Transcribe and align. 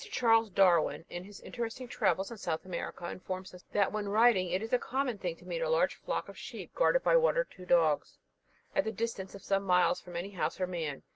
Charles 0.09 0.49
Darwin, 0.49 1.05
in 1.11 1.23
his 1.25 1.41
interesting 1.41 1.87
travels 1.87 2.31
in 2.31 2.37
South 2.39 2.65
America, 2.65 3.07
informs 3.07 3.53
us, 3.53 3.63
that 3.71 3.91
when 3.91 4.09
riding 4.09 4.49
it 4.49 4.63
is 4.63 4.73
a 4.73 4.79
common 4.79 5.19
thing 5.19 5.35
to 5.35 5.45
meet 5.45 5.61
a 5.61 5.69
large 5.69 5.93
flock 5.93 6.27
of 6.27 6.35
sheep, 6.35 6.73
guarded 6.73 7.03
by 7.03 7.15
one 7.15 7.37
or 7.37 7.43
two 7.43 7.67
dogs, 7.67 8.17
at 8.75 8.83
the 8.83 8.91
distance 8.91 9.35
of 9.35 9.43
some 9.43 9.61
miles 9.61 10.01
from 10.01 10.15
any 10.15 10.31
house 10.31 10.59
or 10.59 10.65
man. 10.65 11.03